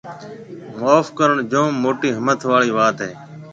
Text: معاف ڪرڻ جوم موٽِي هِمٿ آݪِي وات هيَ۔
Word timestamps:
معاف 0.79 1.05
ڪرڻ 1.17 1.37
جوم 1.51 1.69
موٽِي 1.83 2.09
هِمٿ 2.17 2.39
آݪِي 2.55 2.71
وات 2.77 2.97
هيَ۔ 3.05 3.11